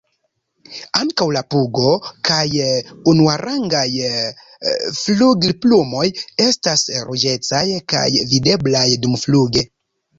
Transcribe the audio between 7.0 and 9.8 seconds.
ruĝecaj kaj videblaj dumfluge.